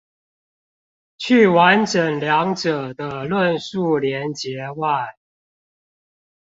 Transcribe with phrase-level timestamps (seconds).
[1.19, 5.15] 去完整二者的論述連結外